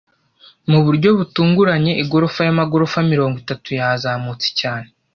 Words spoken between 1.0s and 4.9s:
butunguranye, igorofa y'amagorofa mirongo itatu yazamutse cyane.